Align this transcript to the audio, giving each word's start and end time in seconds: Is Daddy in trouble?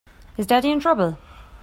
Is 0.35 0.47
Daddy 0.47 0.71
in 0.71 0.79
trouble? 0.79 1.19